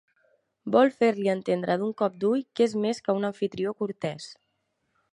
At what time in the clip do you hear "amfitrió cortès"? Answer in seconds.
3.31-4.31